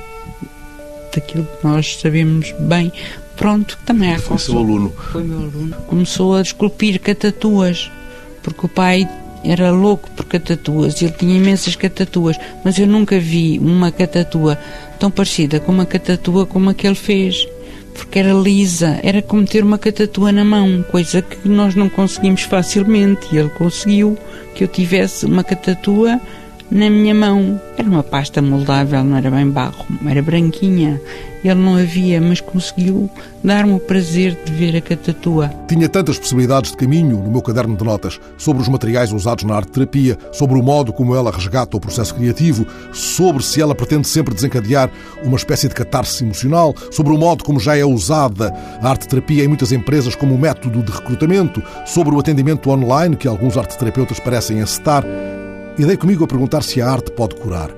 [1.14, 2.92] daquilo que nós sabemos bem.
[3.36, 4.92] Pronto, também é Foi seu aluno.
[5.12, 5.74] Foi meu aluno.
[5.86, 7.90] Começou a esculpir catatuas,
[8.42, 9.08] porque o pai
[9.42, 14.58] era louco por catatuas, ele tinha imensas catatuas, mas eu nunca vi uma catatua
[14.98, 17.46] tão parecida com uma catatua como a que ele fez
[18.04, 22.42] porque era lisa, era como ter uma catatua na mão, coisa que nós não conseguimos
[22.42, 23.28] facilmente.
[23.32, 24.18] E ele conseguiu
[24.54, 26.20] que eu tivesse uma catatua
[26.70, 27.60] na minha mão.
[27.76, 31.00] Era uma pasta moldável, não era bem barro, era branquinha.
[31.42, 33.08] Ele não havia, mas conseguiu
[33.42, 35.50] dar-me o prazer de ver a catatua.
[35.66, 39.56] Tinha tantas possibilidades de caminho no meu caderno de notas sobre os materiais usados na
[39.56, 44.34] arte-terapia, sobre o modo como ela resgata o processo criativo, sobre se ela pretende sempre
[44.34, 44.90] desencadear
[45.24, 48.52] uma espécie de catarse emocional, sobre o modo como já é usada
[48.82, 53.56] a arte-terapia em muitas empresas como método de recrutamento, sobre o atendimento online que alguns
[53.56, 55.06] arte-terapeutas parecem encetar.
[55.78, 57.70] E dei comigo a perguntar se a arte pode curar.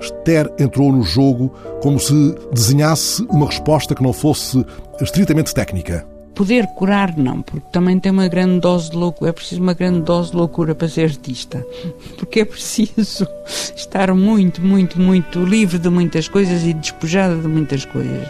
[0.00, 4.64] Esther entrou no jogo como se desenhasse uma resposta que não fosse
[5.00, 6.06] estritamente técnica.
[6.34, 9.30] Poder curar, não, porque também tem uma grande dose de loucura.
[9.30, 11.66] É preciso uma grande dose de loucura para ser artista.
[12.16, 13.26] Porque é preciso
[13.74, 18.28] estar muito, muito, muito livre de muitas coisas e despojada de muitas coisas.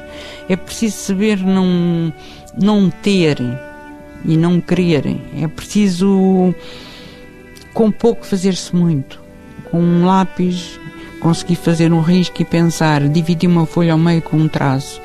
[0.48, 2.10] É preciso saber não,
[2.58, 3.36] não ter
[4.24, 5.20] e não querer.
[5.38, 6.54] É preciso,
[7.74, 9.20] com pouco, fazer-se muito.
[9.70, 10.78] Com um lápis,
[11.20, 15.00] conseguir fazer um risco e pensar, dividir uma folha ao meio com um traço.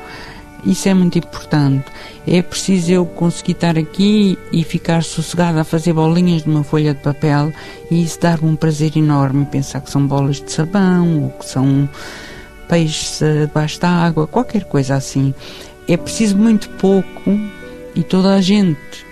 [0.64, 1.84] Isso é muito importante.
[2.26, 6.94] É preciso eu conseguir estar aqui e ficar sossegada a fazer bolinhas de uma folha
[6.94, 7.52] de papel
[7.90, 9.44] e isso dar-me um prazer enorme.
[9.44, 11.88] Pensar que são bolas de sabão ou que são
[12.66, 15.34] peixes debaixo da água, qualquer coisa assim.
[15.86, 17.38] É preciso muito pouco
[17.94, 19.04] e toda a gente,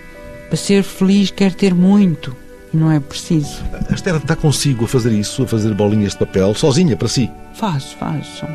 [0.49, 2.35] para ser feliz, quer ter muito
[2.73, 3.63] não é preciso.
[3.91, 7.31] A Esther está consigo a fazer isso, a fazer bolinhas de papel, sozinha, para si?
[7.55, 8.47] Faço, faço.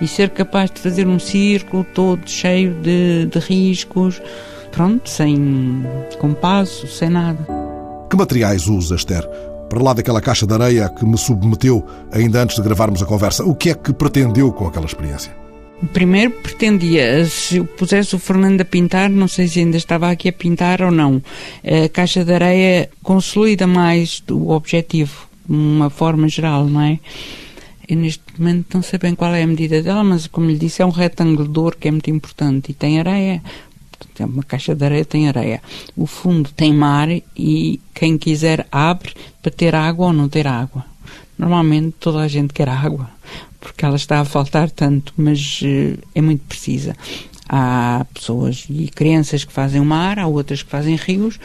[0.00, 4.20] E ser capaz de fazer um círculo todo cheio de, de riscos,
[4.70, 5.84] pronto, sem
[6.18, 7.46] compasso, sem nada.
[8.10, 9.26] Que materiais usa, Esther?
[9.68, 13.44] Para lá daquela caixa de areia que me submeteu ainda antes de gravarmos a conversa,
[13.44, 15.41] o que é que pretendeu com aquela experiência?
[15.90, 20.28] Primeiro pretendia, se eu pusesse o Fernando a pintar, não sei se ainda estava aqui
[20.28, 21.20] a pintar ou não,
[21.64, 26.98] a caixa de areia consolida mais o objetivo, de uma forma geral, não é?
[27.88, 30.80] Eu neste momento não sei bem qual é a medida dela, mas como lhe disse,
[30.80, 33.42] é um retângulo de ouro que é muito importante e tem areia.
[34.18, 35.60] É uma caixa de areia tem areia.
[35.96, 40.91] O fundo tem mar e quem quiser abre para ter água ou não ter água.
[41.38, 43.10] Normalmente toda a gente quer água
[43.62, 46.96] porque ela está a faltar tanto, mas uh, é muito precisa.
[47.48, 51.38] Há pessoas e crianças que fazem o mar, há outras que fazem rios,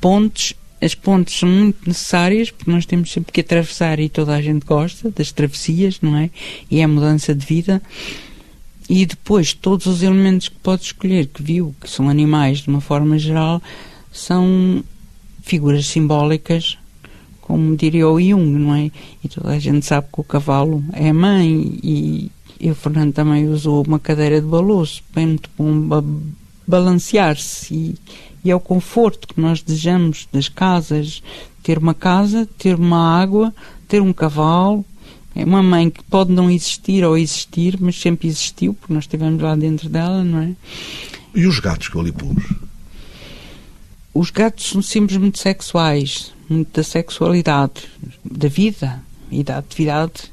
[0.00, 0.54] pontes.
[0.80, 4.64] As pontes são muito necessárias porque nós temos sempre que atravessar e toda a gente
[4.64, 6.30] gosta das travessias, não é?
[6.70, 7.82] E é a mudança de vida.
[8.88, 12.80] E depois, todos os elementos que pode escolher, que viu, que são animais de uma
[12.80, 13.60] forma geral,
[14.12, 14.84] são
[15.42, 16.78] figuras simbólicas
[17.48, 18.90] como diria o Jung, não é?
[19.24, 22.30] E toda a gente sabe que o cavalo é mãe e,
[22.60, 26.20] e o Fernando também usou uma cadeira de balouço, bem muito bom
[26.66, 27.94] balancear-se e,
[28.44, 31.22] e é o conforto que nós desejamos das casas,
[31.62, 33.54] ter uma casa, ter uma água,
[33.88, 34.84] ter um cavalo,
[35.34, 39.40] é uma mãe que pode não existir ou existir, mas sempre existiu, porque nós estivemos
[39.40, 40.52] lá dentro dela, não é?
[41.34, 42.44] E os gatos que eu ali pus?
[44.12, 47.84] Os gatos são símbolos muito sexuais muito da sexualidade,
[48.24, 50.32] da vida e da atividade.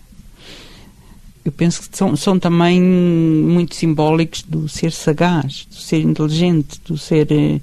[1.44, 6.98] Eu penso que são, são também muito simbólicos do ser sagaz, do ser inteligente, do
[6.98, 7.60] ser eh,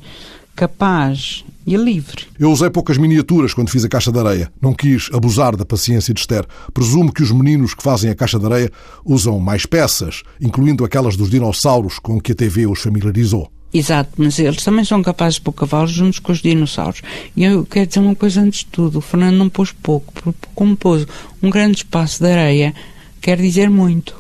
[0.55, 2.27] capaz e livre.
[2.39, 4.53] Eu usei poucas miniaturas quando fiz a caixa de areia.
[4.61, 6.45] Não quis abusar da paciência de Esther.
[6.73, 8.71] Presumo que os meninos que fazem a caixa de areia
[9.05, 13.51] usam mais peças, incluindo aquelas dos dinossauros com que a TV os familiarizou.
[13.75, 17.01] Exato, mas eles também são capazes de pôr cavalos juntos com os dinossauros.
[17.35, 20.13] E eu quero dizer uma coisa antes de tudo: o Fernando não pôs pouco,
[20.55, 21.07] como pôs
[21.43, 22.75] um grande espaço de areia,
[23.21, 24.15] quer dizer muito,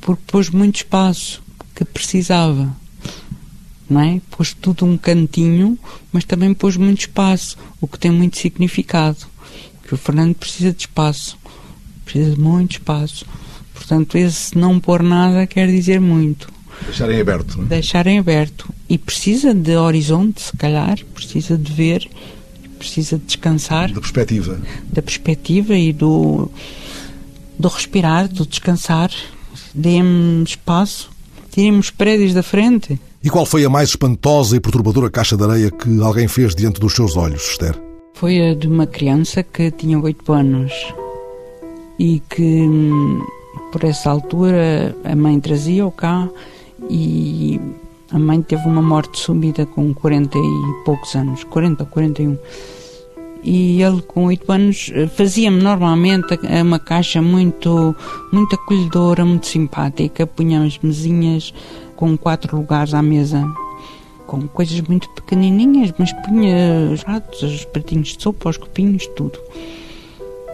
[0.00, 1.42] porque pôs muito espaço
[1.74, 2.76] que precisava.
[3.88, 4.20] Não é?
[4.30, 5.76] Pôs tudo um cantinho,
[6.12, 9.26] mas também pôs muito espaço, o que tem muito significado.
[9.82, 11.36] Que o Fernando precisa de espaço,
[12.04, 13.26] precisa de muito espaço.
[13.74, 16.59] Portanto, esse não pôr nada quer dizer muito.
[16.84, 17.56] Deixarem aberto.
[17.58, 17.68] Não é?
[17.68, 18.68] Deixarem aberto.
[18.88, 22.08] E precisa de horizonte, se calhar, precisa de ver,
[22.78, 23.92] precisa de descansar.
[23.92, 24.60] Da perspectiva.
[24.92, 26.50] Da perspectiva e do,
[27.58, 29.10] do respirar, do descansar.
[29.74, 31.10] Dê-me espaço,
[31.50, 32.98] tirem-me os prédios da frente.
[33.22, 36.80] E qual foi a mais espantosa e perturbadora caixa de areia que alguém fez diante
[36.80, 37.78] dos seus olhos, Esther?
[38.14, 40.72] Foi a de uma criança que tinha oito anos
[41.98, 42.66] e que,
[43.70, 46.28] por essa altura, a mãe trazia-o cá
[46.88, 47.60] e
[48.12, 52.38] a mãe teve uma morte súbita com 40 e poucos anos, 40 ou 41.
[53.42, 57.94] E ele, com 8 anos, fazia-me normalmente uma caixa muito,
[58.32, 60.26] muito acolhedora, muito simpática.
[60.26, 61.54] Punha as mesinhas
[61.96, 63.42] com quatro lugares à mesa,
[64.26, 69.38] com coisas muito pequenininhas, mas punha os pratos, os pratinhos de sopa, os copinhos, tudo.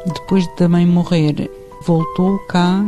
[0.06, 1.50] Depois de também morrer,
[1.84, 2.84] voltou cá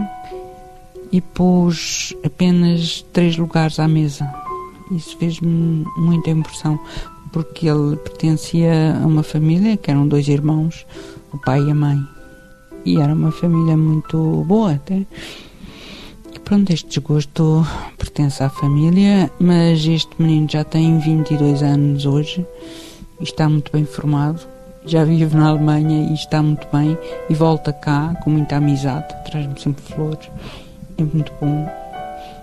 [1.13, 4.29] e pôs apenas três lugares à mesa.
[4.91, 6.79] Isso fez-me muita impressão,
[7.33, 10.87] porque ele pertencia a uma família que eram dois irmãos,
[11.33, 11.99] o pai e a mãe.
[12.85, 15.05] E era uma família muito boa até.
[16.45, 17.67] Pronto, este desgosto
[17.99, 22.47] pertence à família, mas este menino já tem 22 anos hoje
[23.21, 24.41] e está muito bem formado.
[24.87, 26.97] Já vive na Alemanha e está muito bem
[27.29, 30.31] e volta cá com muita amizade, traz-me sempre flores.
[30.99, 31.67] É muito bom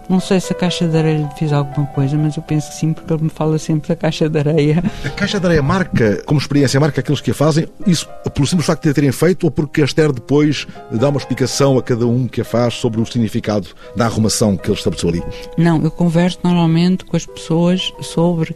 [0.07, 2.75] não sei se a caixa de areia lhe fez alguma coisa, mas eu penso que
[2.75, 4.83] sim, porque ele me fala sempre da caixa de areia.
[5.03, 8.67] A caixa de areia marca, como experiência, marca aqueles que a fazem, isso pelo simples
[8.67, 12.05] facto de a terem feito ou porque a Esther depois dá uma explicação a cada
[12.05, 15.23] um que a faz sobre o significado da arrumação que ele estabeleceu ali?
[15.57, 18.55] Não, eu converso normalmente com as pessoas sobre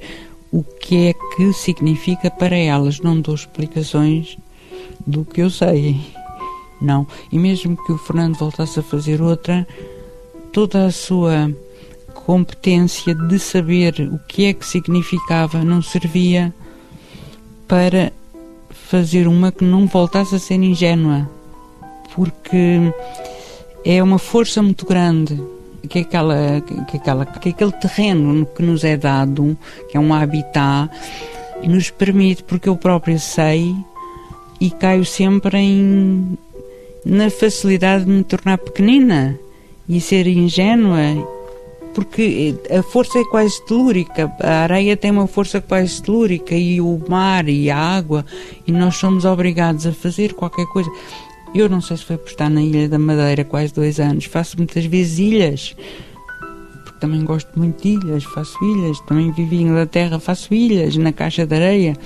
[0.51, 4.37] o que é que significa para elas, não dou explicações
[5.05, 5.99] do que eu sei.
[6.81, 7.05] Não.
[7.31, 9.67] E mesmo que o Fernando voltasse a fazer outra,
[10.51, 11.51] toda a sua
[12.25, 16.53] competência de saber o que é que significava não servia
[17.67, 18.11] para
[18.69, 21.29] fazer uma que não voltasse a ser ingênua,
[22.15, 22.79] porque
[23.85, 25.39] é uma força muito grande
[25.87, 29.57] que aquela, que aquela, que aquele terreno que nos é dado,
[29.89, 30.89] que é um habitat,
[31.63, 33.75] nos permite, porque eu próprio sei
[34.59, 36.37] e caio sempre em
[37.05, 39.39] na facilidade de me tornar pequenina
[39.87, 40.99] e ser ingênua,
[41.93, 47.01] porque a força é quase telúrica, a areia tem uma força quase telúrica e o
[47.09, 48.25] mar e a água,
[48.67, 50.89] e nós somos obrigados a fazer qualquer coisa.
[51.55, 54.57] Eu não sei se foi por estar na Ilha da Madeira quase dois anos, faço
[54.57, 55.75] muitas vezes ilhas,
[56.83, 61.11] porque também gosto muito de ilhas, faço ilhas, também vivi em Inglaterra, faço ilhas na
[61.11, 61.97] caixa de areia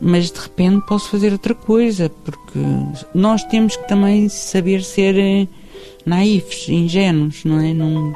[0.00, 2.58] mas de repente posso fazer outra coisa, porque
[3.14, 5.46] nós temos que também saber ser eh,
[6.04, 7.72] naifes, ingênuos, não é?
[7.72, 8.14] Não,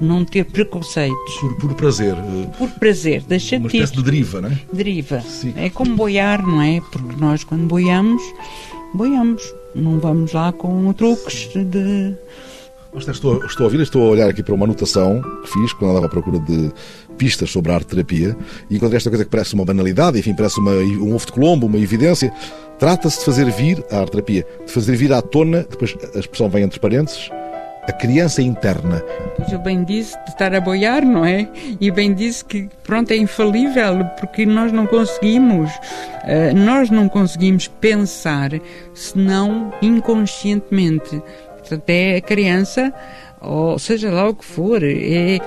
[0.00, 1.34] não ter preconceitos.
[1.40, 2.14] Por, por prazer.
[2.14, 4.58] Eh, por prazer, deixa Uma espécie de deriva, não é?
[4.72, 5.20] Deriva.
[5.20, 5.54] Sim.
[5.56, 6.80] É como boiar, não é?
[6.92, 8.22] Porque nós, quando boiamos,
[8.94, 9.42] boiamos.
[9.74, 12.14] Não vamos lá com truques de.
[12.96, 16.06] Estou, estou a ouvir, estou a olhar aqui para uma anotação que fiz quando andava
[16.06, 16.72] à procura de
[17.16, 18.36] pistas sobre a arte terapia
[18.70, 21.66] e encontrei esta coisa que parece uma banalidade, enfim, parece uma, um ovo de Colombo,
[21.66, 22.32] uma evidência.
[22.78, 26.48] Trata-se de fazer vir a arte terapia, de fazer vir à tona, depois a expressão
[26.48, 27.30] vem entre parênteses,
[27.88, 29.02] a criança interna.
[29.36, 31.48] Pois bem disse de estar a boiar, não é?
[31.80, 37.68] E bem disse que, pronto, é infalível, porque nós não conseguimos, uh, nós não conseguimos
[37.68, 38.50] pensar
[38.92, 41.22] senão inconscientemente.
[41.58, 42.92] Portanto, é a criança,
[43.40, 45.38] ou seja lá o que for, é,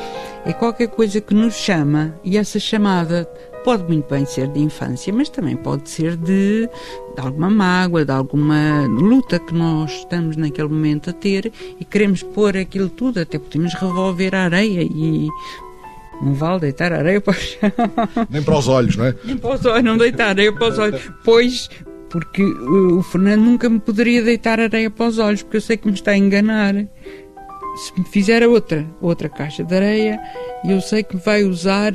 [0.45, 3.29] é qualquer coisa que nos chama e essa chamada
[3.63, 6.67] Pode muito bem ser de infância, mas também pode ser de,
[7.15, 12.23] de alguma mágoa, de alguma luta que nós estamos naquele momento a ter e queremos
[12.23, 15.27] pôr aquilo tudo, até podemos revolver a areia e
[16.21, 17.71] não vale deitar areia para o chão.
[18.29, 19.15] Nem para os olhos, não é?
[19.25, 21.11] Nem para os olhos, não deitar areia para os olhos.
[21.23, 21.69] Pois,
[22.09, 25.87] porque o Fernando nunca me poderia deitar areia para os olhos, porque eu sei que
[25.87, 26.75] me está a enganar.
[27.79, 30.19] Se me fizer outra, outra caixa de areia,
[30.67, 31.93] eu sei que vai usar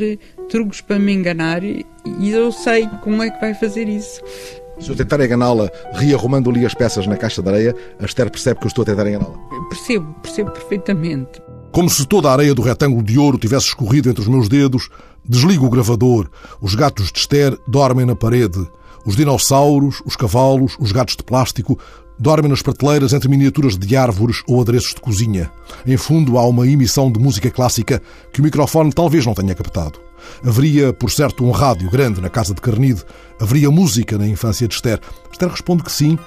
[0.48, 1.84] truques para me enganar e,
[2.22, 4.22] eu sei como é que vai fazer isso.
[4.80, 8.60] Se eu tentar enganá-la, rearrumando ali as peças na caixa de areia, a Esther percebe
[8.60, 9.36] que eu estou a tentar enganá-la.
[9.68, 11.42] Percebo, percebo perfeitamente.
[11.70, 14.88] Como se toda a areia do retângulo de ouro tivesse escorrido entre os meus dedos,
[15.22, 16.30] desligo o gravador.
[16.62, 18.66] Os gatos de Esther dormem na parede.
[19.04, 21.78] Os dinossauros, os cavalos, os gatos de plástico
[22.18, 25.50] dormem nas prateleiras entre miniaturas de árvores ou adereços de cozinha.
[25.86, 28.00] Em fundo há uma emissão de música clássica
[28.32, 29.98] que o microfone talvez não tenha captado.
[30.44, 33.02] Haveria, por certo, um rádio grande na casa de Carnide.
[33.40, 35.00] Haveria música na infância de Esther.
[35.30, 36.18] Esther responde que sim,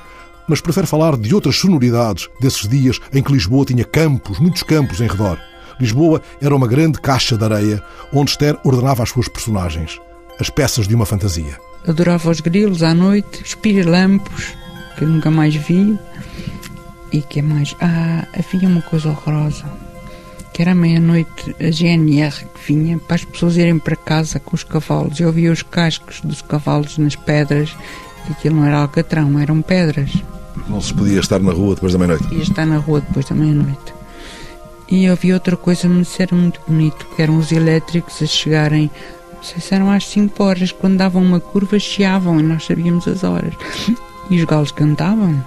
[0.48, 5.02] mas prefere falar de outras sonoridades desses dias em que Lisboa tinha campos, muitos campos
[5.02, 5.40] em redor.
[5.80, 10.00] Lisboa era uma grande caixa de areia onde Esther ordenava as suas personagens,
[10.40, 11.58] as peças de uma fantasia.
[11.88, 14.56] Adorava os grilos à noite, os pirilampos,
[14.98, 15.98] que eu nunca mais vi.
[17.12, 17.76] E que é mais?
[17.80, 19.66] Ah, havia uma coisa horrorosa
[20.58, 24.64] que era meia-noite a GNR que vinha para as pessoas irem para casa com os
[24.64, 25.20] cavalos.
[25.20, 27.78] Eu via os cascos dos cavalos nas pedras,
[28.28, 30.12] e aquilo não era alcatrão, eram pedras.
[30.68, 32.24] Não se podia estar na rua depois da meia-noite?
[32.24, 33.94] Podia estar na rua depois da meia-noite.
[34.90, 38.90] E eu vi outra coisa, mas era muito bonito, que eram os elétricos a chegarem,
[39.36, 43.08] não sei se eram às 5 horas, quando davam uma curva, chiavam e nós sabíamos
[43.08, 43.54] as horas.
[44.30, 45.44] E os galos cantavam.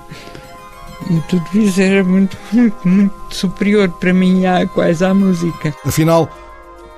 [1.09, 5.74] E tudo isso era muito, muito, muito superior para mim à, quase à música.
[5.85, 6.28] Afinal,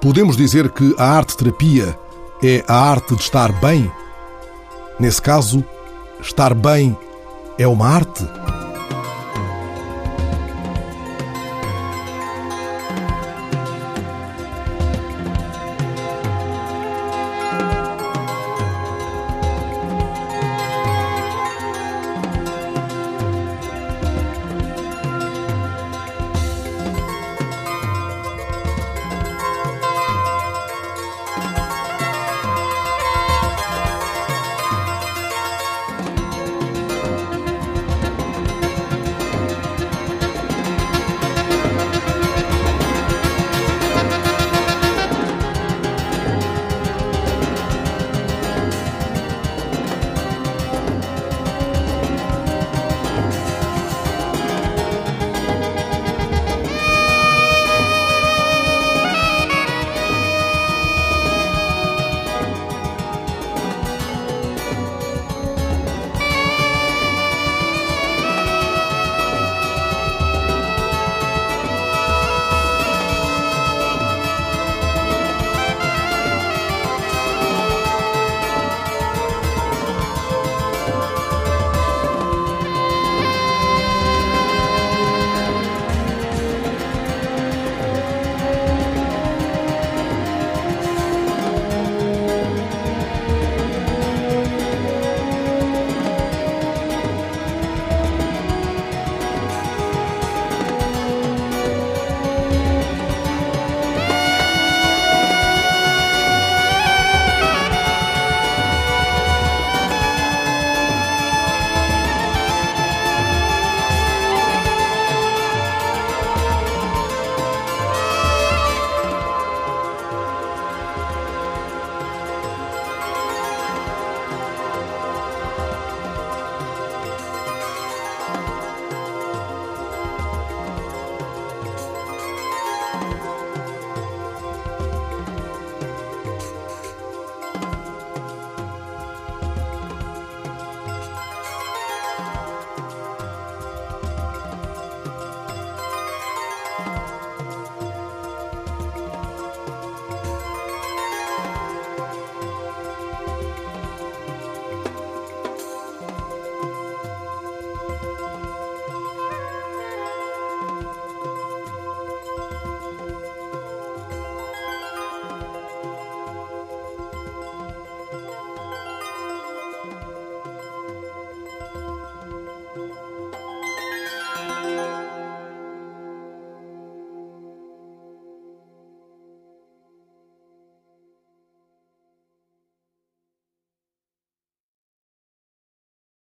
[0.01, 1.99] podemos dizer que a arte-terapia
[2.43, 3.91] é a arte de estar bem?
[4.99, 5.65] Nesse caso,
[6.21, 6.97] estar bem
[7.59, 8.27] é uma arte?